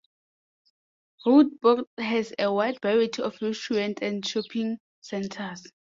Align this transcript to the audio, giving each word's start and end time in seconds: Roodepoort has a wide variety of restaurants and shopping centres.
Roodepoort 1.27 1.85
has 1.99 2.33
a 2.39 2.51
wide 2.51 2.79
variety 2.81 3.21
of 3.21 3.39
restaurants 3.39 4.01
and 4.01 4.25
shopping 4.25 4.79
centres. 4.99 5.67